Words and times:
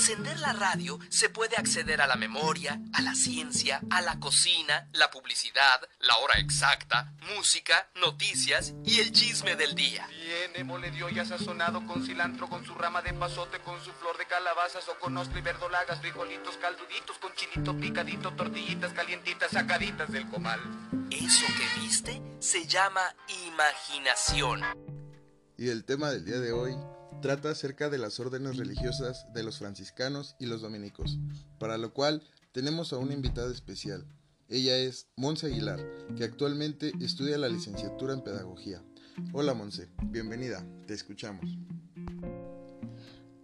encender 0.00 0.40
la 0.40 0.54
radio 0.54 0.98
se 1.10 1.28
puede 1.28 1.56
acceder 1.56 2.00
a 2.00 2.06
la 2.06 2.16
memoria, 2.16 2.80
a 2.94 3.02
la 3.02 3.14
ciencia, 3.14 3.82
a 3.90 4.00
la 4.00 4.18
cocina, 4.18 4.88
la 4.94 5.10
publicidad, 5.10 5.86
la 6.00 6.16
hora 6.16 6.38
exacta, 6.38 7.12
música, 7.36 7.90
noticias 7.96 8.72
y 8.82 9.00
el 9.00 9.12
chisme 9.12 9.56
del 9.56 9.74
día. 9.74 10.08
Viene 10.08 10.64
mole 10.64 10.90
de 10.90 11.04
olla 11.04 11.26
sazonado 11.26 11.86
con 11.86 12.02
cilantro, 12.06 12.48
con 12.48 12.64
su 12.64 12.74
rama 12.74 13.02
de 13.02 13.12
pasote, 13.12 13.58
con 13.58 13.78
su 13.84 13.92
flor 13.92 14.16
de 14.16 14.24
calabazas 14.24 14.88
o 14.88 14.98
con 14.98 15.18
ostra 15.18 15.38
y 15.38 15.42
verdolagas, 15.42 16.00
frijolitos 16.00 16.56
calduditos, 16.56 17.18
con 17.18 17.34
chilito 17.34 17.76
picadito, 17.76 18.32
tortillitas 18.32 18.94
calientitas 18.94 19.50
sacaditas 19.50 20.10
del 20.10 20.26
comal. 20.30 20.60
Eso 21.10 21.46
que 21.58 21.80
viste 21.80 22.22
se 22.38 22.66
llama 22.66 23.02
imaginación. 23.46 24.62
Y 25.58 25.68
el 25.68 25.84
tema 25.84 26.08
del 26.08 26.24
día 26.24 26.38
de 26.38 26.52
hoy 26.52 26.74
trata 27.20 27.50
acerca 27.50 27.90
de 27.90 27.98
las 27.98 28.18
órdenes 28.18 28.56
religiosas 28.56 29.26
de 29.34 29.42
los 29.42 29.58
franciscanos 29.58 30.36
y 30.38 30.46
los 30.46 30.62
dominicos, 30.62 31.18
para 31.58 31.78
lo 31.78 31.92
cual 31.92 32.22
tenemos 32.52 32.92
a 32.92 32.98
una 32.98 33.14
invitada 33.14 33.52
especial. 33.52 34.06
Ella 34.48 34.76
es 34.76 35.06
Monse 35.16 35.46
Aguilar, 35.46 35.80
que 36.16 36.24
actualmente 36.24 36.92
estudia 37.00 37.38
la 37.38 37.48
licenciatura 37.48 38.14
en 38.14 38.22
Pedagogía. 38.22 38.82
Hola 39.32 39.54
Monse, 39.54 39.88
bienvenida, 40.04 40.66
te 40.86 40.94
escuchamos. 40.94 41.58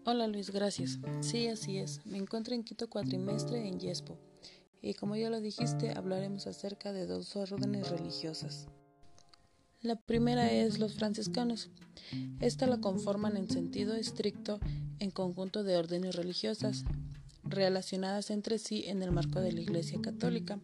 Hola 0.05 0.27
Luis, 0.27 0.51
gracias. 0.51 0.98
Sí, 1.20 1.48
así 1.48 1.79
es. 1.79 2.05
Me 2.06 2.19
encuentro 2.19 2.55
en 2.55 2.65
quinto 2.65 2.89
cuatrimestre 2.89 3.67
en 3.67 3.79
Yespo. 3.79 4.19
Y 4.81 4.95
como 4.95 5.17
ya 5.17 5.31
lo 5.31 5.41
dijiste, 5.41 5.91
hablaremos 5.97 6.47
acerca 6.47 6.93
de 6.93 7.06
dos 7.06 7.34
órdenes 7.34 7.91
religiosas. 7.91 8.69
La 9.87 9.95
primera 9.95 10.51
es 10.51 10.81
los 10.81 10.95
franciscanos. 10.95 11.70
Esta 12.41 12.67
la 12.67 12.81
conforman 12.81 13.37
en 13.37 13.48
sentido 13.48 13.95
estricto 13.95 14.59
en 14.98 15.12
conjunto 15.12 15.62
de 15.62 15.77
órdenes 15.77 16.17
religiosas 16.17 16.83
relacionadas 17.45 18.31
entre 18.31 18.59
sí 18.59 18.83
en 18.89 19.01
el 19.05 19.12
marco 19.12 19.41
de 19.41 19.53
la 19.53 19.61
Iglesia 19.61 20.01
Católica. 20.03 20.59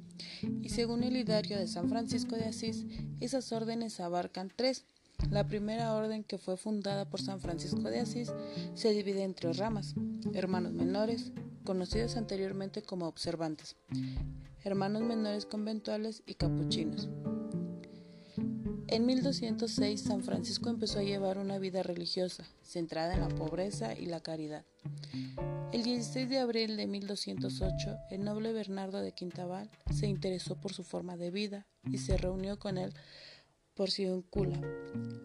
Y 0.60 0.70
según 0.70 1.04
el 1.04 1.16
Hidario 1.16 1.56
de 1.56 1.68
San 1.68 1.88
Francisco 1.88 2.34
de 2.34 2.46
Asís, 2.46 2.84
esas 3.20 3.52
órdenes 3.52 4.00
abarcan 4.00 4.50
tres. 4.56 4.86
La 5.30 5.46
primera 5.46 5.94
orden, 5.94 6.24
que 6.24 6.38
fue 6.38 6.56
fundada 6.56 7.08
por 7.08 7.22
San 7.22 7.38
Francisco 7.38 7.82
de 7.82 8.00
Asís, 8.00 8.32
se 8.74 8.90
divide 8.90 9.22
en 9.22 9.34
tres 9.34 9.56
ramas: 9.56 9.94
hermanos 10.34 10.72
menores, 10.72 11.30
conocidos 11.62 12.16
anteriormente 12.16 12.82
como 12.82 13.06
observantes, 13.06 13.76
hermanos 14.64 15.02
menores 15.02 15.46
conventuales 15.46 16.24
y 16.26 16.34
capuchinos. 16.34 17.08
En 18.92 19.06
1206 19.06 20.02
San 20.02 20.22
Francisco 20.22 20.68
empezó 20.68 20.98
a 20.98 21.02
llevar 21.02 21.38
una 21.38 21.58
vida 21.58 21.82
religiosa, 21.82 22.44
centrada 22.60 23.14
en 23.14 23.20
la 23.20 23.30
pobreza 23.30 23.98
y 23.98 24.04
la 24.04 24.20
caridad. 24.20 24.66
El 25.72 25.82
16 25.82 26.28
de 26.28 26.38
abril 26.38 26.76
de 26.76 26.86
1208, 26.86 27.96
el 28.10 28.22
noble 28.22 28.52
Bernardo 28.52 29.00
de 29.00 29.12
Quintabal 29.12 29.70
se 29.90 30.08
interesó 30.08 30.60
por 30.60 30.74
su 30.74 30.84
forma 30.84 31.16
de 31.16 31.30
vida 31.30 31.66
y 31.90 31.96
se 31.96 32.18
reunió 32.18 32.58
con 32.58 32.76
él 32.76 32.92
por 33.72 33.88
Cula. 34.28 34.60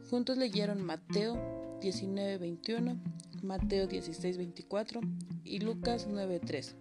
Juntos 0.09 0.37
leyeron 0.37 0.81
Mateo 0.81 1.77
19:21, 1.81 3.01
Mateo 3.43 3.89
16:24 3.89 5.01
y 5.43 5.59
Lucas 5.59 6.07
9:3. 6.07 6.77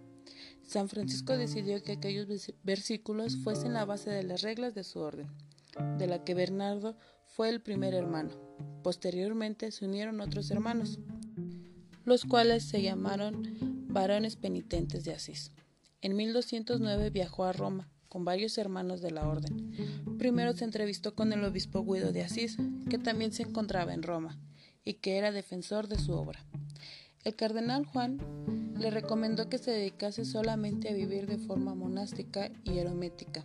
San 0.63 0.87
Francisco 0.87 1.35
decidió 1.35 1.83
que 1.83 1.91
aquellos 1.91 2.27
versículos 2.63 3.35
fuesen 3.43 3.73
la 3.73 3.83
base 3.83 4.09
de 4.09 4.23
las 4.23 4.41
reglas 4.41 4.73
de 4.73 4.85
su 4.85 4.99
orden 4.99 5.27
de 5.97 6.07
la 6.07 6.23
que 6.23 6.33
Bernardo 6.33 6.97
fue 7.25 7.49
el 7.49 7.61
primer 7.61 7.93
hermano. 7.93 8.31
Posteriormente 8.83 9.71
se 9.71 9.85
unieron 9.85 10.21
otros 10.21 10.49
hermanos, 10.51 10.99
los 12.05 12.25
cuales 12.25 12.63
se 12.63 12.81
llamaron 12.81 13.43
varones 13.89 14.35
penitentes 14.35 15.03
de 15.03 15.13
Asís. 15.13 15.51
En 16.01 16.15
1209 16.15 17.09
viajó 17.09 17.43
a 17.43 17.53
Roma 17.53 17.89
con 18.09 18.25
varios 18.25 18.57
hermanos 18.57 19.01
de 19.01 19.11
la 19.11 19.27
orden. 19.27 19.71
Primero 20.17 20.53
se 20.53 20.63
entrevistó 20.63 21.15
con 21.15 21.33
el 21.33 21.43
obispo 21.43 21.83
Guido 21.83 22.11
de 22.11 22.23
Asís, 22.23 22.57
que 22.89 22.97
también 22.97 23.33
se 23.33 23.43
encontraba 23.43 23.93
en 23.93 24.03
Roma 24.03 24.39
y 24.83 24.95
que 24.95 25.17
era 25.17 25.31
defensor 25.31 25.87
de 25.87 25.99
su 25.99 26.13
obra. 26.13 26.45
El 27.23 27.35
cardenal 27.35 27.85
Juan 27.85 28.19
le 28.79 28.89
recomendó 28.89 29.49
que 29.49 29.57
se 29.57 29.71
dedicase 29.71 30.23
solamente 30.23 30.89
a 30.89 30.93
vivir 30.93 31.27
de 31.27 31.37
forma 31.37 31.75
monástica 31.75 32.49
y 32.63 32.77
eromética, 32.77 33.43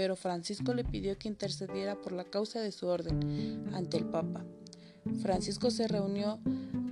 pero 0.00 0.16
Francisco 0.16 0.72
le 0.72 0.82
pidió 0.82 1.18
que 1.18 1.28
intercediera 1.28 1.94
por 2.00 2.12
la 2.12 2.24
causa 2.24 2.58
de 2.62 2.72
su 2.72 2.86
orden 2.86 3.68
ante 3.74 3.98
el 3.98 4.06
Papa. 4.06 4.46
Francisco 5.20 5.70
se 5.70 5.88
reunió 5.88 6.40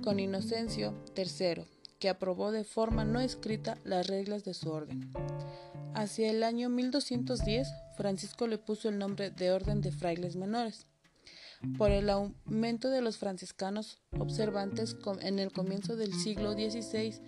con 0.03 0.19
Inocencio 0.19 0.93
III, 1.17 1.63
que 1.97 2.07
aprobó 2.07 2.51
de 2.51 2.63
forma 2.63 3.05
no 3.05 3.19
escrita 3.19 3.79
las 3.83 4.05
reglas 4.05 4.43
de 4.43 4.53
su 4.53 4.69
orden. 4.69 5.11
Hacia 5.95 6.29
el 6.29 6.43
año 6.43 6.69
1210, 6.69 7.67
Francisco 7.97 8.45
le 8.45 8.59
puso 8.59 8.89
el 8.89 8.99
nombre 8.99 9.31
de 9.31 9.53
Orden 9.53 9.81
de 9.81 9.91
Frailes 9.91 10.35
Menores. 10.35 10.85
Por 11.79 11.89
el 11.89 12.11
aumento 12.11 12.91
de 12.91 13.01
los 13.01 13.17
franciscanos 13.17 14.03
observantes 14.19 14.95
en 15.21 15.39
el 15.39 15.51
comienzo 15.51 15.95
del 15.95 16.13
siglo 16.13 16.53
XVI, 16.53 17.19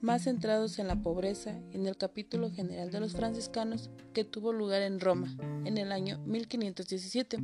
más 0.00 0.24
centrados 0.24 0.78
en 0.78 0.86
la 0.86 1.02
pobreza 1.02 1.58
en 1.72 1.86
el 1.86 1.96
capítulo 1.96 2.50
general 2.50 2.90
de 2.90 3.00
los 3.00 3.12
franciscanos 3.12 3.90
que 4.12 4.24
tuvo 4.24 4.52
lugar 4.52 4.82
en 4.82 5.00
Roma 5.00 5.36
en 5.64 5.78
el 5.78 5.92
año 5.92 6.18
1517. 6.26 7.38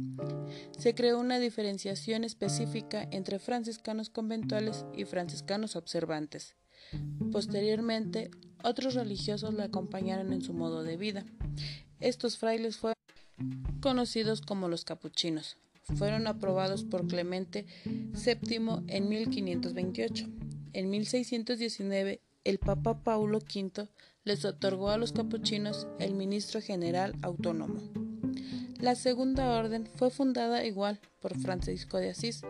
Se 0.79 0.95
creó 0.95 1.19
una 1.19 1.39
diferenciación 1.39 2.25
específica 2.25 3.09
entre 3.11 3.39
franciscanos 3.39 4.11
conventuales 4.11 4.85
y 4.95 5.05
franciscanos 5.05 5.77
observantes. 5.77 6.57
Posteriormente, 7.33 8.31
otros 8.63 8.95
religiosos 8.95 9.55
le 9.55 9.65
acompañaron 9.65 10.33
en 10.33 10.43
su 10.43 10.53
modo 10.53 10.83
de 10.85 10.97
vida. 10.97 11.25
Estos 12.01 12.39
frailes 12.39 12.77
fueron 12.77 12.95
conocidos 13.81 14.41
como 14.41 14.69
los 14.69 14.85
capuchinos. 14.85 15.57
Fueron 15.97 16.27
aprobados 16.27 16.85
por 16.85 17.07
Clemente 17.07 17.67
VII 17.85 18.85
en 18.89 19.09
1528. 19.09 20.29
En 20.73 20.91
1619 20.91 22.21
el 22.45 22.59
Papa 22.59 23.03
Paulo 23.03 23.39
V 23.39 23.89
les 24.25 24.45
otorgó 24.45 24.91
a 24.91 24.99
los 24.99 25.13
capuchinos 25.13 25.87
el 25.99 26.15
ministro 26.15 26.61
general 26.61 27.15
autónomo. 27.23 27.81
La 28.79 28.95
segunda 28.95 29.57
orden 29.57 29.89
fue 29.97 30.11
fundada 30.11 30.65
igual 30.65 31.01
por 31.21 31.39
Francisco 31.39 31.99
de 31.99 32.11
Asís 32.11 32.43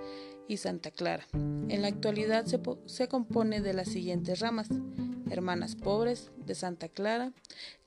y 0.48 0.56
Santa 0.56 0.90
Clara. 0.90 1.24
En 1.32 1.82
la 1.82 1.88
actualidad 1.88 2.44
se, 2.46 2.60
se, 2.86 3.08
compone 3.08 3.60
de 3.60 3.72
las 3.72 3.88
siguientes 3.88 4.40
ramas: 4.40 4.68
Hermanas 5.30 5.76
Pobres 5.76 6.32
de 6.44 6.54
Santa 6.54 6.88
Clara, 6.88 7.32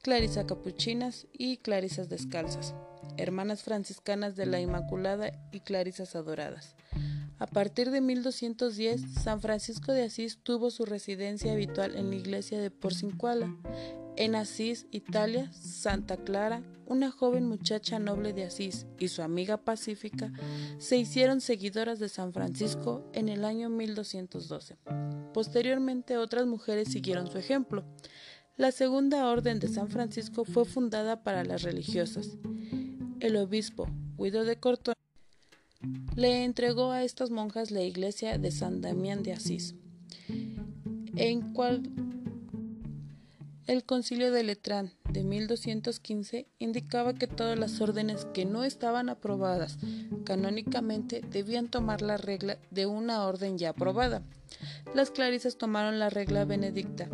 Clarisas 0.02 0.46
Capuchinas 0.46 1.28
y 1.34 1.58
Clarisas 1.58 2.08
Descalzas, 2.08 2.74
Hermanas 3.18 3.64
Franciscanas 3.64 4.36
de 4.36 4.46
la 4.46 4.62
Inmaculada 4.62 5.32
y 5.52 5.60
Clarisas 5.60 6.16
Adoradas. 6.16 6.76
A 7.40 7.46
partir 7.46 7.92
de 7.92 8.02
1210, 8.02 9.02
San 9.22 9.42
Francisco 9.42 9.92
de 9.92 10.04
Asís 10.04 10.40
tuvo 10.42 10.72
su 10.72 10.86
residencia 10.86 11.52
habitual 11.52 11.96
en 11.96 12.10
la 12.10 12.16
iglesia 12.16 12.60
de 12.60 12.72
Porcincuala. 12.72 13.56
En 14.16 14.34
Asís, 14.34 14.88
Italia, 14.90 15.52
Santa 15.54 16.18
Clara, 16.18 16.64
una 16.88 17.12
joven 17.12 17.46
muchacha 17.46 18.00
noble 18.00 18.34
de 18.34 18.46
Asís 18.46 18.88
y 18.98 19.10
su 19.10 19.22
amiga 19.22 19.58
pacífica 19.58 20.34
se 20.80 20.98
hicieron 20.98 21.40
seguidoras 21.40 22.00
de 22.00 22.10
San 22.10 22.34
Francisco 22.34 23.04
en 23.14 23.30
el 23.30 23.46
año 23.46 23.70
1212. 23.70 24.78
Posteriormente 25.36 26.18
otras 26.18 26.48
mujeres 26.48 26.88
siguieron 26.92 27.30
su 27.30 27.38
ejemplo. 27.38 27.86
La 28.56 28.72
segunda 28.72 29.30
orden 29.30 29.60
de 29.60 29.68
San 29.68 29.90
Francisco 29.90 30.44
fue 30.44 30.66
fundada 30.66 31.22
para 31.22 31.44
las 31.44 31.62
religiosas. 31.62 32.40
El 33.20 33.36
obispo 33.36 33.88
Guido 34.18 34.46
de 34.46 34.60
Cortón 34.60 34.96
le 36.16 36.44
entregó 36.44 36.92
a 36.92 37.04
estas 37.04 37.30
monjas 37.30 37.72
la 37.72 37.82
iglesia 37.82 38.38
de 38.38 38.52
San 38.52 38.82
Damián 38.82 39.24
de 39.24 39.34
Asís, 39.34 39.76
en 41.16 41.54
cual 41.54 41.84
el 43.68 43.84
concilio 43.84 44.32
de 44.32 44.44
Letrán 44.44 44.94
de 45.12 45.24
1215 45.24 46.48
indicaba 46.58 47.14
que 47.14 47.28
todas 47.28 47.60
las 47.60 47.82
órdenes 47.82 48.26
que 48.34 48.46
no 48.46 48.64
estaban 48.64 49.10
aprobadas 49.10 49.78
canónicamente 50.24 51.22
debían 51.22 51.70
tomar 51.70 52.02
la 52.02 52.18
regla 52.18 52.58
de 52.72 52.86
una 52.86 53.26
orden 53.26 53.58
ya 53.58 53.70
aprobada. 53.70 54.24
Las 54.96 55.12
clarisas 55.12 55.58
tomaron 55.58 56.00
la 56.00 56.10
regla 56.10 56.46
benedicta. 56.46 57.10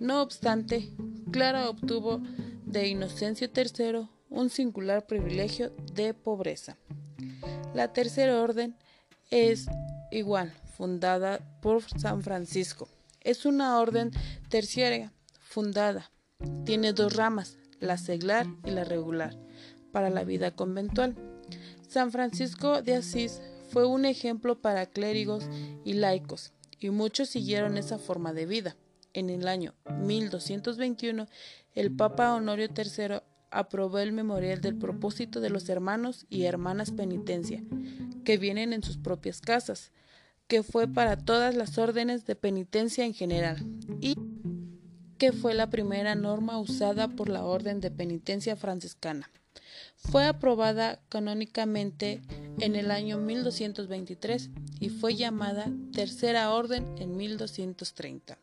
No 0.00 0.22
obstante, 0.22 0.90
Clara 1.30 1.68
obtuvo 1.68 2.20
de 2.64 2.88
Inocencio 2.88 3.48
III 3.54 4.08
un 4.28 4.50
singular 4.50 5.06
privilegio 5.06 5.72
de 5.94 6.14
pobreza. 6.14 6.76
La 7.76 7.92
tercera 7.92 8.40
orden 8.40 8.74
es 9.30 9.66
igual, 10.10 10.50
fundada 10.78 11.40
por 11.60 11.82
San 12.00 12.22
Francisco. 12.22 12.88
Es 13.20 13.44
una 13.44 13.78
orden 13.78 14.12
terciaria, 14.48 15.12
fundada. 15.40 16.10
Tiene 16.64 16.94
dos 16.94 17.14
ramas, 17.14 17.58
la 17.78 17.98
seglar 17.98 18.46
y 18.64 18.70
la 18.70 18.84
regular, 18.84 19.36
para 19.92 20.08
la 20.08 20.24
vida 20.24 20.52
conventual. 20.52 21.16
San 21.86 22.12
Francisco 22.12 22.80
de 22.80 22.94
Asís 22.94 23.42
fue 23.68 23.84
un 23.84 24.06
ejemplo 24.06 24.58
para 24.62 24.86
clérigos 24.86 25.44
y 25.84 25.92
laicos, 25.92 26.54
y 26.80 26.88
muchos 26.88 27.28
siguieron 27.28 27.76
esa 27.76 27.98
forma 27.98 28.32
de 28.32 28.46
vida. 28.46 28.76
en 29.12 29.28
el 29.28 29.48
año 29.48 29.74
1221, 30.00 31.26
el 31.74 31.94
Papa 31.94 32.34
Honorio 32.34 32.68
III 32.74 33.20
aprobó 33.50 33.98
el 33.98 34.12
memorial 34.12 34.60
del 34.60 34.76
propósito 34.76 35.40
de 35.40 35.50
los 35.50 35.68
hermanos 35.68 36.26
y 36.28 36.44
hermanas 36.44 36.90
penitencia, 36.90 37.62
que 38.24 38.38
vienen 38.38 38.72
en 38.72 38.82
sus 38.82 38.98
propias 38.98 39.40
casas, 39.40 39.92
que 40.46 40.62
fue 40.62 40.88
para 40.88 41.16
todas 41.16 41.54
las 41.54 41.78
órdenes 41.78 42.24
de 42.26 42.36
penitencia 42.36 43.04
en 43.04 43.14
general, 43.14 43.66
y 44.00 44.16
que 45.18 45.32
fue 45.32 45.54
la 45.54 45.70
primera 45.70 46.14
norma 46.14 46.58
usada 46.58 47.08
por 47.08 47.28
la 47.28 47.44
Orden 47.44 47.80
de 47.80 47.90
Penitencia 47.90 48.56
franciscana. 48.56 49.30
Fue 49.96 50.24
aprobada 50.24 51.00
canónicamente 51.08 52.22
en 52.60 52.76
el 52.76 52.90
año 52.90 53.18
1223 53.18 54.50
y 54.78 54.90
fue 54.90 55.14
llamada 55.14 55.70
Tercera 55.92 56.52
Orden 56.52 56.94
en 56.98 57.16
1230. 57.16 58.38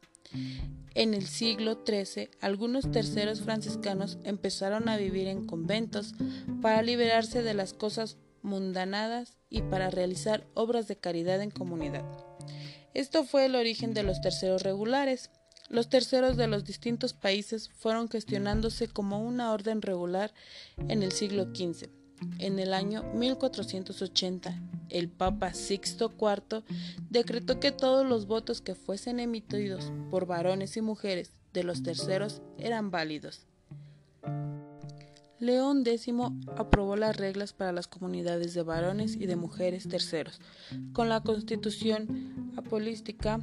En 0.96 1.14
el 1.14 1.26
siglo 1.26 1.84
XIII, 1.86 2.30
algunos 2.40 2.92
terceros 2.92 3.42
franciscanos 3.42 4.20
empezaron 4.24 4.90
a 4.90 4.98
vivir 4.98 5.28
en 5.28 5.48
conventos 5.48 6.14
para 6.62 6.84
liberarse 6.84 7.42
de 7.42 7.56
las 7.56 7.74
cosas 7.74 8.18
mundanadas 8.44 9.38
y 9.50 9.64
para 9.64 9.90
realizar 9.90 10.46
obras 10.54 10.88
de 10.88 10.98
caridad 10.98 11.42
en 11.42 11.50
comunidad. 11.50 12.06
Esto 12.94 13.24
fue 13.24 13.46
el 13.46 13.56
origen 13.56 13.96
de 13.96 14.04
los 14.04 14.22
terceros 14.22 14.62
regulares. 14.62 15.32
Los 15.70 15.90
terceros 15.90 16.38
de 16.38 16.48
los 16.48 16.64
distintos 16.64 17.14
países 17.14 17.70
fueron 17.70 18.08
gestionándose 18.08 18.88
como 18.88 19.20
una 19.20 19.52
orden 19.52 19.82
regular 19.82 20.32
en 20.78 21.02
el 21.02 21.12
siglo 21.12 21.46
XV. 21.56 22.03
En 22.40 22.60
el 22.60 22.74
año 22.74 23.04
1480, 23.14 24.60
el 24.90 25.10
Papa 25.10 25.54
Sixto 25.54 26.12
IV 26.20 26.64
decretó 27.10 27.60
que 27.60 27.72
todos 27.72 28.06
los 28.06 28.28
votos 28.28 28.62
que 28.62 28.76
fuesen 28.76 29.20
emitidos 29.20 29.92
por 30.10 30.26
varones 30.26 30.78
y 30.78 30.82
mujeres 30.82 31.32
de 31.54 31.64
los 31.64 31.84
terceros 31.84 32.42
eran 32.58 32.92
válidos. 32.92 33.48
León 35.40 35.84
X 35.86 36.08
aprobó 36.56 36.96
las 36.96 37.18
reglas 37.18 37.52
para 37.52 37.74
las 37.74 37.88
comunidades 37.88 38.54
de 38.54 38.64
varones 38.64 39.16
y 39.16 39.26
de 39.26 39.36
mujeres 39.36 39.90
terceros, 39.90 40.40
con 40.94 41.10
la 41.10 41.22
Constitución 41.22 42.54
Apolística 42.56 43.42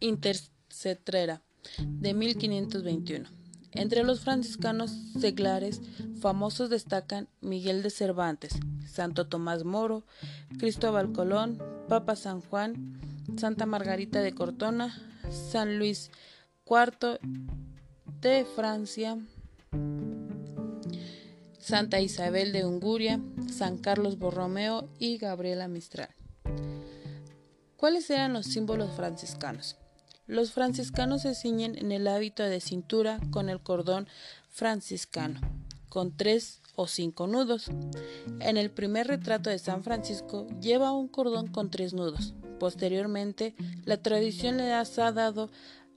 Intercetrera 0.00 1.42
de 1.78 2.14
1521. 2.14 3.41
Entre 3.74 4.04
los 4.04 4.20
franciscanos 4.20 4.90
seglares 5.18 5.80
famosos 6.20 6.68
destacan 6.68 7.28
Miguel 7.40 7.82
de 7.82 7.90
Cervantes, 7.90 8.52
Santo 8.86 9.26
Tomás 9.26 9.64
Moro, 9.64 10.04
Cristóbal 10.58 11.12
Colón, 11.12 11.62
Papa 11.88 12.14
San 12.14 12.42
Juan, 12.42 13.00
Santa 13.36 13.64
Margarita 13.64 14.20
de 14.20 14.34
Cortona, 14.34 14.94
San 15.30 15.78
Luis 15.78 16.10
IV 16.66 17.18
de 18.20 18.44
Francia, 18.44 19.18
Santa 21.58 22.00
Isabel 22.00 22.52
de 22.52 22.66
Unguria, 22.66 23.20
San 23.50 23.78
Carlos 23.78 24.18
Borromeo 24.18 24.88
y 24.98 25.16
Gabriela 25.16 25.68
Mistral. 25.68 26.10
¿Cuáles 27.76 28.10
eran 28.10 28.32
los 28.32 28.46
símbolos 28.46 28.94
franciscanos? 28.94 29.76
Los 30.26 30.52
franciscanos 30.52 31.22
se 31.22 31.34
ciñen 31.34 31.76
en 31.76 31.90
el 31.90 32.06
hábito 32.06 32.44
de 32.44 32.60
cintura 32.60 33.20
con 33.30 33.48
el 33.48 33.60
cordón 33.60 34.08
franciscano, 34.48 35.40
con 35.88 36.16
tres 36.16 36.62
o 36.76 36.86
cinco 36.86 37.26
nudos. 37.26 37.70
En 38.40 38.56
el 38.56 38.70
primer 38.70 39.08
retrato 39.08 39.50
de 39.50 39.58
San 39.58 39.82
Francisco 39.82 40.46
lleva 40.60 40.92
un 40.92 41.08
cordón 41.08 41.48
con 41.48 41.70
tres 41.70 41.92
nudos. 41.92 42.34
Posteriormente, 42.60 43.54
la 43.84 43.96
tradición 43.96 44.58
le 44.58 44.72
ha 44.72 44.84
dado 45.12 45.50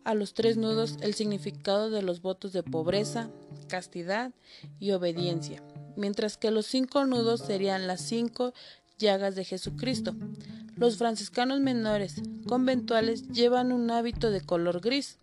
a 0.04 0.16
los 0.16 0.34
tres 0.34 0.58
nudos 0.58 0.98
el 1.02 1.14
significado 1.14 1.90
de 1.92 2.02
los 2.02 2.22
votos 2.22 2.52
de 2.52 2.64
pobreza, 2.64 3.30
castidad 3.68 4.32
y 4.80 4.92
obediencia, 4.92 5.64
mientras 5.96 6.38
que 6.38 6.52
los 6.52 6.66
cinco 6.66 7.06
nudos 7.06 7.42
serían 7.42 7.88
las 7.88 8.02
cinco 8.02 8.54
llagas 8.98 9.36
de 9.36 9.44
Jesucristo. 9.44 10.16
Los 10.76 10.98
franciscanos 10.98 11.60
menores 11.60 12.22
conventuales 12.48 13.28
llevan 13.30 13.72
un 13.72 13.90
hábito 13.92 14.32
de 14.32 14.42
color 14.42 14.82
gris 14.82 15.18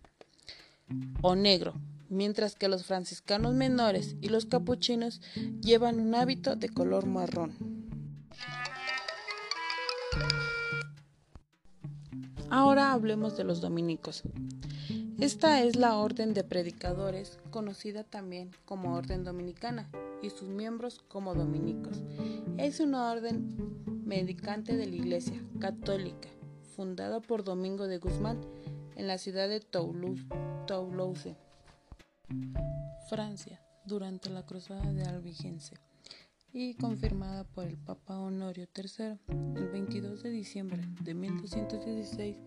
o 1.21 1.35
negro, 1.35 1.73
mientras 2.09 2.55
que 2.55 2.67
los 2.67 2.85
franciscanos 2.85 3.53
menores 3.53 4.15
y 4.21 4.29
los 4.29 4.45
capuchinos 4.45 5.21
llevan 5.61 5.99
un 5.99 6.15
hábito 6.15 6.55
de 6.55 6.69
color 6.69 7.05
marrón. 7.05 7.53
Ahora 12.49 12.91
hablemos 12.91 13.35
de 13.35 13.43
los 13.43 13.61
dominicos. 13.61 14.23
Esta 15.19 15.63
es 15.63 15.75
la 15.75 15.95
orden 15.97 16.33
de 16.33 16.43
predicadores, 16.43 17.39
conocida 17.49 18.03
también 18.03 18.51
como 18.65 18.95
orden 18.95 19.23
dominicana, 19.23 19.89
y 20.21 20.29
sus 20.29 20.49
miembros 20.49 21.01
como 21.07 21.33
dominicos. 21.33 22.01
Es 22.57 22.79
una 22.79 23.11
orden 23.11 24.03
medicante 24.05 24.75
de 24.77 24.85
la 24.85 24.95
Iglesia 24.95 25.43
Católica, 25.59 26.29
fundada 26.75 27.19
por 27.19 27.43
Domingo 27.43 27.87
de 27.87 27.97
Guzmán 27.97 28.41
en 28.95 29.07
la 29.07 29.17
ciudad 29.17 29.49
de 29.49 29.59
Toulouse 29.59 31.35
Francia, 33.09 33.59
durante 33.85 34.29
la 34.29 34.45
Cruzada 34.45 34.93
de 34.93 35.03
Albigense 35.03 35.75
y 36.53 36.75
confirmada 36.75 37.43
por 37.43 37.65
el 37.65 37.77
Papa 37.77 38.19
Honorio 38.19 38.67
III 38.75 39.17
el 39.55 39.69
22 39.69 40.21
de 40.21 40.29
diciembre 40.29 40.81
de 41.01 41.13
1216 41.15 42.37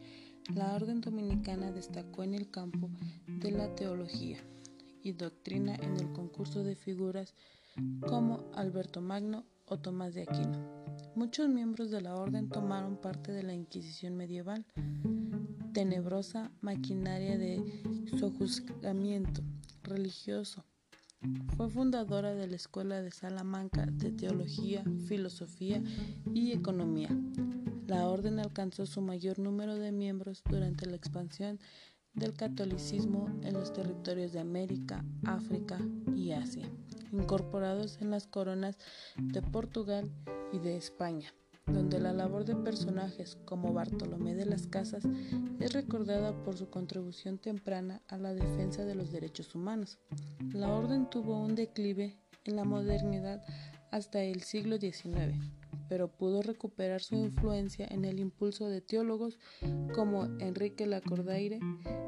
la 0.55 0.75
orden 0.75 1.01
dominicana 1.01 1.73
destacó 1.73 2.23
en 2.23 2.35
el 2.35 2.49
campo 2.51 2.89
de 3.27 3.51
la 3.51 3.75
teología 3.75 4.39
y 5.03 5.13
doctrina 5.13 5.75
en 5.75 5.97
el 5.97 6.13
concurso 6.13 6.63
de 6.63 6.77
figuras 6.77 7.35
como 8.07 8.49
Alberto 8.55 9.01
Magno 9.01 9.45
o 9.67 9.79
Tomás 9.79 10.15
de 10.15 10.23
Aquino. 10.23 10.59
Muchos 11.15 11.49
miembros 11.49 11.91
de 11.91 12.01
la 12.01 12.15
orden 12.15 12.49
tomaron 12.49 12.97
parte 12.97 13.33
de 13.33 13.43
la 13.43 13.55
Inquisición 13.55 14.17
medieval, 14.17 14.65
tenebrosa 15.73 16.51
maquinaria 16.61 17.39
de 17.39 17.63
sojuzgamiento 18.19 19.43
religioso. 19.83 20.65
Fue 21.57 21.69
fundadora 21.71 22.35
de 22.35 22.47
la 22.47 22.57
Escuela 22.57 23.03
de 23.03 23.11
Salamanca 23.11 23.87
de 23.87 24.13
Teología, 24.13 24.85
Filosofía 25.07 25.83
y 26.35 26.53
Economía. 26.53 27.09
La 27.87 28.07
orden 28.09 28.39
alcanzó 28.39 28.87
su 28.87 29.01
mayor 29.01 29.39
número 29.39 29.77
de 29.77 29.93
miembros 29.93 30.43
durante 30.49 30.87
la 30.87 30.97
expansión 30.97 31.59
del 32.15 32.35
catolicismo 32.35 33.29
en 33.43 33.55
los 33.55 33.73
territorios 33.73 34.33
de 34.33 34.41
América, 34.41 35.05
África 35.25 35.79
y 36.15 36.33
Asia, 36.33 36.69
incorporados 37.17 38.01
en 38.01 38.11
las 38.11 38.27
coronas 38.27 38.79
de 39.17 39.43
Portugal 39.43 40.11
y 40.53 40.59
de 40.59 40.77
España, 40.77 41.33
donde 41.67 41.99
la 41.99 42.13
labor 42.13 42.45
de 42.45 42.55
personajes 42.57 43.39
como 43.45 43.73
Bartolomé 43.73 44.35
de 44.35 44.47
las 44.47 44.67
Casas 44.67 45.05
es 45.61 45.73
recordada 45.73 46.33
por 46.45 46.57
su 46.57 46.71
contribución 46.71 47.39
temprana 47.39 48.03
a 48.09 48.19
la 48.19 48.35
defensa 48.35 48.85
de 48.85 48.95
los 48.95 49.11
derechos 49.11 49.55
humanos. 49.55 49.99
La 50.53 50.73
orden 50.73 51.11
tuvo 51.11 51.41
un 51.41 51.55
declive 51.55 52.19
en 52.45 52.57
la 52.57 52.65
modernidad 52.65 53.45
hasta 53.91 54.23
el 54.23 54.43
siglo 54.43 54.79
XIX 54.79 55.35
pero 55.89 56.09
pudo 56.09 56.43
recuperar 56.43 57.03
su 57.03 57.17
influencia 57.17 57.87
en 57.91 58.05
el 58.05 58.19
impulso 58.19 58.69
de 58.69 58.81
teólogos 58.81 59.39
como 59.95 60.25
Enrique 60.41 60.87
Lacordaire 60.87 61.61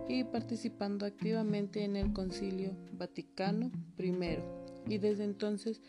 y 0.09 0.25
participando 0.25 1.07
activamente 1.07 1.85
en 1.85 1.97
el 1.97 2.13
Concilio 2.13 2.77
Vaticano 2.93 3.71
I 3.99 4.68
y 4.89 4.99
desde 4.99 5.25
entonces 5.25 5.81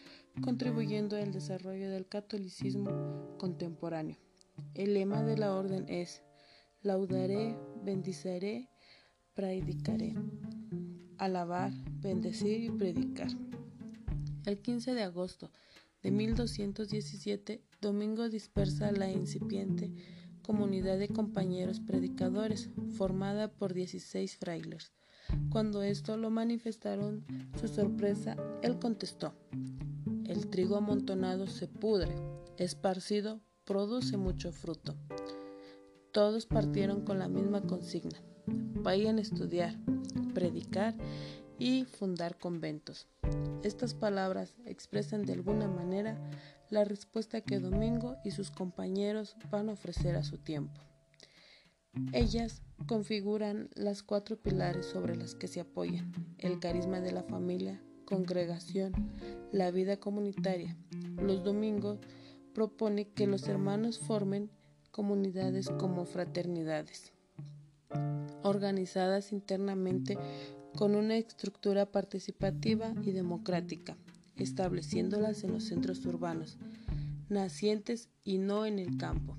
contribuyendo 0.41 1.15
al 1.15 1.31
desarrollo 1.31 1.89
del 1.89 2.07
catolicismo 2.07 3.35
contemporáneo. 3.37 4.17
El 4.73 4.93
lema 4.93 5.23
de 5.23 5.37
la 5.37 5.55
orden 5.55 5.85
es 5.87 6.23
Laudaré, 6.81 7.57
bendiceré, 7.83 8.69
predicaré. 9.33 10.15
Alabar, 11.17 11.71
bendecir 12.01 12.63
y 12.63 12.69
predicar. 12.69 13.29
El 14.45 14.59
15 14.59 14.93
de 14.93 15.03
agosto 15.03 15.51
de 16.01 16.11
1217, 16.11 17.61
Domingo 17.81 18.29
dispersa 18.29 18.91
la 18.91 19.11
incipiente 19.11 19.91
comunidad 20.41 20.97
de 20.97 21.09
compañeros 21.09 21.79
predicadores, 21.79 22.69
formada 22.97 23.51
por 23.51 23.73
16 23.73 24.37
frailes. 24.37 24.93
Cuando 25.49 25.83
esto 25.83 26.17
lo 26.17 26.29
manifestaron 26.29 27.25
su 27.59 27.67
sorpresa, 27.67 28.35
él 28.61 28.79
contestó, 28.79 29.33
el 30.25 30.47
trigo 30.49 30.75
amontonado 30.75 31.47
se 31.47 31.67
pudre, 31.67 32.13
esparcido 32.57 33.41
produce 33.65 34.17
mucho 34.17 34.51
fruto. 34.51 34.95
Todos 36.11 36.45
partieron 36.45 37.03
con 37.05 37.19
la 37.19 37.27
misma 37.27 37.61
consigna, 37.61 38.21
vayan 38.45 39.17
a 39.17 39.21
estudiar, 39.21 39.75
predicar 40.33 40.95
y 41.57 41.85
fundar 41.85 42.37
conventos. 42.37 43.07
Estas 43.63 43.93
palabras 43.93 44.55
expresan 44.65 45.25
de 45.25 45.33
alguna 45.33 45.67
manera 45.67 46.17
la 46.69 46.83
respuesta 46.83 47.41
que 47.41 47.59
Domingo 47.59 48.15
y 48.23 48.31
sus 48.31 48.51
compañeros 48.51 49.35
van 49.51 49.69
a 49.69 49.73
ofrecer 49.73 50.15
a 50.15 50.23
su 50.23 50.37
tiempo. 50.37 50.81
Ellas 52.13 52.61
configuran 52.89 53.69
las 53.75 54.01
cuatro 54.01 54.35
pilares 54.35 54.87
sobre 54.87 55.15
las 55.15 55.35
que 55.35 55.47
se 55.47 55.59
apoyan, 55.59 56.11
el 56.39 56.57
carisma 56.59 56.99
de 57.01 57.11
la 57.11 57.21
familia, 57.21 57.79
congregación, 58.03 59.11
la 59.51 59.69
vida 59.69 59.97
comunitaria. 59.97 60.75
Los 61.21 61.43
domingos 61.43 61.99
propone 62.55 63.07
que 63.09 63.27
los 63.27 63.47
hermanos 63.47 63.99
formen 63.99 64.49
comunidades 64.89 65.69
como 65.69 66.05
fraternidades, 66.05 67.13
organizadas 68.41 69.33
internamente 69.33 70.17
con 70.75 70.95
una 70.95 71.15
estructura 71.15 71.91
participativa 71.91 72.95
y 73.03 73.11
democrática, 73.11 73.97
estableciéndolas 74.35 75.43
en 75.43 75.53
los 75.53 75.65
centros 75.65 76.03
urbanos, 76.07 76.57
nacientes 77.29 78.09
y 78.23 78.39
no 78.39 78.65
en 78.65 78.79
el 78.79 78.97
campo, 78.97 79.37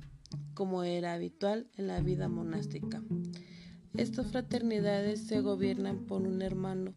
como 0.55 0.85
era 0.85 1.15
habitual 1.15 1.67
en 1.77 1.89
la 1.89 2.01
vida 2.01 2.29
monástica. 2.29 3.03
Estas 3.97 4.29
fraternidades 4.29 5.27
se 5.27 5.41
gobiernan 5.41 6.07
por 6.07 6.23
un 6.23 6.43
hermano, 6.43 6.95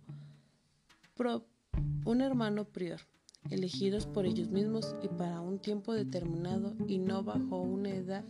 un 2.06 2.22
hermano 2.22 2.66
prior, 2.66 3.02
elegidos 3.50 4.06
por 4.06 4.28
ellos 4.28 4.50
mismos 4.50 4.96
y 5.02 5.08
para 5.08 5.42
un 5.42 5.60
tiempo 5.60 5.94
determinado 5.94 6.76
y 6.88 7.00
no 7.00 7.24
bajo 7.24 7.62
una 7.62 7.90
edad, 7.90 8.24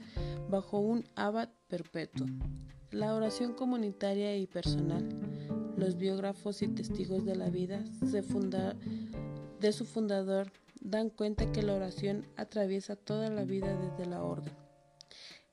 bajo 0.50 0.80
un 0.80 1.04
abad 1.16 1.50
perpetuo. 1.68 2.26
La 2.92 3.14
oración 3.14 3.54
comunitaria 3.54 4.38
y 4.38 4.48
personal. 4.48 5.10
Los 5.76 5.98
biógrafos 5.98 6.62
y 6.62 6.70
testigos 6.70 7.26
de 7.26 7.36
la 7.36 7.50
vida 7.50 7.84
de 9.60 9.74
su 9.74 9.86
fundador 9.86 10.52
dan 10.80 11.10
cuenta 11.10 11.52
que 11.52 11.64
la 11.64 11.74
oración 11.74 12.26
atraviesa 12.38 12.96
toda 12.96 13.30
la 13.30 13.44
vida 13.44 13.76
desde 13.76 14.10
la 14.10 14.24
orden. 14.24 14.54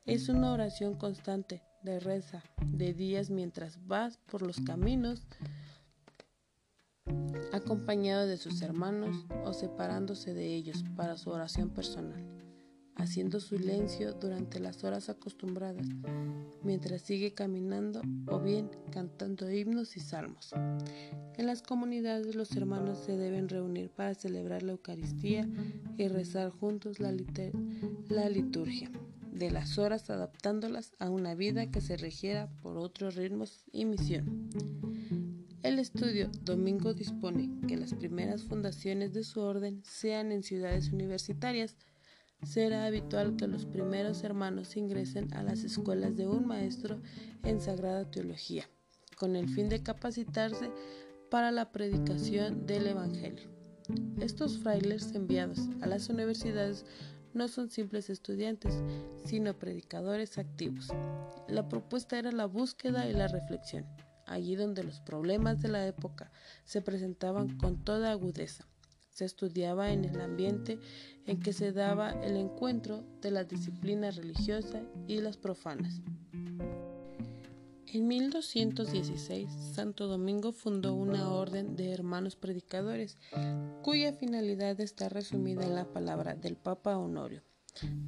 Es 0.07 0.29
una 0.29 0.53
oración 0.53 0.95
constante 0.95 1.63
de 1.83 2.01
reza 2.01 2.43
de 2.67 2.93
días 2.93 3.31
mientras 3.31 3.87
vas 3.87 4.19
por 4.31 4.43
los 4.43 4.61
caminos 4.61 5.27
acompañado 7.53 8.27
de 8.27 8.37
sus 8.37 8.63
hermanos 8.63 9.27
o 9.45 9.53
separándose 9.53 10.35
de 10.35 10.55
ellos 10.55 10.85
para 10.97 11.17
su 11.17 11.31
oración 11.31 11.71
personal 11.71 12.41
haciendo 13.01 13.41
silencio 13.41 14.13
durante 14.13 14.61
las 14.61 14.85
horas 14.85 15.09
acostumbradas, 15.09 15.87
mientras 16.63 17.03
sigue 17.03 17.33
caminando 17.33 18.03
o 18.27 18.41
bien 18.41 18.71
cantando 18.91 19.51
himnos 19.51 19.97
y 19.97 20.01
salmos. 20.01 20.53
En 21.37 21.47
las 21.47 21.63
comunidades 21.63 22.35
los 22.35 22.55
hermanos 22.57 22.99
se 22.99 23.17
deben 23.17 23.49
reunir 23.49 23.91
para 23.91 24.15
celebrar 24.15 24.63
la 24.63 24.73
Eucaristía 24.73 25.49
y 25.97 26.09
rezar 26.09 26.51
juntos 26.51 27.01
la, 27.01 27.15
la 28.09 28.29
liturgia 28.29 28.91
de 29.33 29.51
las 29.51 29.79
horas 29.79 30.11
adaptándolas 30.11 30.93
a 30.99 31.11
una 31.11 31.35
vida 31.35 31.71
que 31.71 31.81
se 31.81 31.97
regiera 31.97 32.49
por 32.63 32.77
otros 32.77 33.15
ritmos 33.17 33.65
y 33.73 33.85
misión. 33.85 34.51
El 35.63 35.79
estudio 35.79 36.31
Domingo 36.43 36.95
dispone 36.95 37.51
que 37.69 37.77
las 37.77 37.95
primeras 37.95 38.45
fundaciones 38.45 39.13
de 39.13 39.25
su 39.25 39.41
orden 39.41 39.83
sean 39.85 40.33
en 40.33 40.43
ciudades 40.43 40.91
universitarias, 40.91 41.77
será 42.43 42.87
habitual 42.87 43.37
que 43.37 43.47
los 43.47 43.67
primeros 43.67 44.25
hermanos 44.25 44.77
ingresen 44.77 45.35
a 45.35 45.43
las 45.43 45.63
escuelas 45.63 46.17
de 46.17 46.27
un 46.27 46.47
maestro 46.47 47.01
en 47.43 47.61
Sagrada 47.61 48.11
Teología, 48.11 48.65
con 49.17 49.37
el 49.37 49.51
fin 49.51 49.69
de 49.69 49.83
capacitarse 49.83 50.71
para 51.31 51.51
la 51.51 51.71
predicación 51.71 52.67
del 52.67 52.87
Evangelio. 52.87 53.51
Estos 54.21 54.59
frailes 54.59 55.15
enviados 55.15 55.69
a 55.83 55.87
las 55.87 56.09
universidades 56.09 56.87
no 57.35 57.49
son 57.49 57.71
simples 57.71 58.11
estudiantes, 58.11 58.83
sino 59.25 59.59
predicadores 59.59 60.39
activos. 60.39 60.89
La 61.49 61.69
propuesta 61.69 62.19
era 62.19 62.33
la 62.33 62.47
búsqueda 62.47 63.09
y 63.09 63.13
la 63.13 63.29
reflexión, 63.29 63.87
allí 64.27 64.57
donde 64.57 64.85
los 64.85 65.01
problemas 65.01 65.61
de 65.61 65.69
la 65.69 65.87
época 65.87 66.31
se 66.65 66.83
presentaban 66.83 67.57
con 67.57 67.85
toda 67.85 68.11
agudeza 68.11 68.67
se 69.11 69.25
estudiaba 69.27 69.91
en 69.93 70.07
el 70.07 70.21
ambiente 70.21 70.79
en 71.27 71.41
que 71.41 71.53
se 71.53 71.73
daba 71.73 72.11
el 72.23 72.37
encuentro 72.37 73.05
de 73.21 73.31
la 73.31 73.45
disciplina 73.45 74.11
religiosa 74.11 74.83
y 75.07 75.21
las 75.21 75.37
profanas. 75.37 76.01
En 77.93 78.07
1216, 78.07 79.51
Santo 79.75 80.07
Domingo 80.07 80.53
fundó 80.53 80.95
una 80.95 81.33
orden 81.33 81.75
de 81.75 81.91
hermanos 81.91 82.37
predicadores, 82.37 83.19
cuya 83.83 84.13
finalidad 84.13 84.81
está 84.81 85.09
resumida 85.09 85.65
en 85.65 85.75
la 85.75 85.93
palabra 85.93 86.37
del 86.37 86.55
Papa 86.55 86.97
Honorio. 86.97 87.43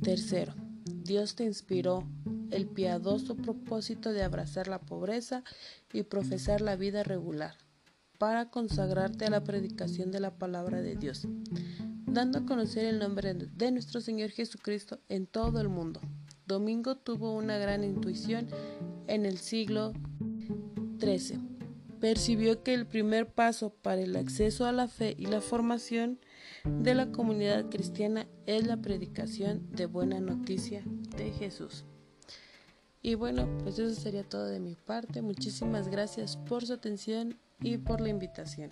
Tercero, 0.00 0.54
Dios 0.84 1.34
te 1.34 1.42
inspiró 1.42 2.08
el 2.52 2.68
piadoso 2.68 3.34
propósito 3.34 4.12
de 4.12 4.22
abrazar 4.22 4.68
la 4.68 4.80
pobreza 4.80 5.42
y 5.92 6.04
profesar 6.04 6.60
la 6.60 6.76
vida 6.76 7.02
regular, 7.02 7.56
para 8.18 8.50
consagrarte 8.50 9.24
a 9.24 9.30
la 9.30 9.42
predicación 9.42 10.12
de 10.12 10.20
la 10.20 10.38
palabra 10.38 10.80
de 10.80 10.94
Dios, 10.94 11.26
dando 12.06 12.38
a 12.38 12.46
conocer 12.46 12.84
el 12.84 13.00
nombre 13.00 13.34
de 13.34 13.72
nuestro 13.72 14.00
Señor 14.00 14.30
Jesucristo 14.30 15.00
en 15.08 15.26
todo 15.26 15.60
el 15.60 15.68
mundo. 15.68 16.00
Domingo 16.52 16.96
tuvo 16.96 17.34
una 17.34 17.56
gran 17.56 17.82
intuición 17.82 18.46
en 19.06 19.24
el 19.24 19.38
siglo 19.38 19.94
XIII. 21.00 21.40
Percibió 21.98 22.62
que 22.62 22.74
el 22.74 22.86
primer 22.86 23.26
paso 23.26 23.70
para 23.70 24.02
el 24.02 24.16
acceso 24.16 24.66
a 24.66 24.72
la 24.72 24.86
fe 24.86 25.14
y 25.18 25.26
la 25.26 25.40
formación 25.40 26.18
de 26.64 26.94
la 26.94 27.10
comunidad 27.10 27.70
cristiana 27.70 28.26
es 28.44 28.66
la 28.66 28.76
predicación 28.76 29.66
de 29.70 29.86
buena 29.86 30.20
noticia 30.20 30.82
de 31.16 31.30
Jesús. 31.30 31.84
Y 33.00 33.14
bueno, 33.14 33.48
pues 33.62 33.78
eso 33.78 33.98
sería 33.98 34.22
todo 34.22 34.44
de 34.44 34.60
mi 34.60 34.74
parte. 34.74 35.22
Muchísimas 35.22 35.88
gracias 35.88 36.36
por 36.36 36.66
su 36.66 36.74
atención 36.74 37.38
y 37.60 37.78
por 37.78 38.02
la 38.02 38.10
invitación. 38.10 38.70